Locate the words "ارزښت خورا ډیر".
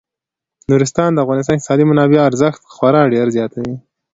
2.29-3.27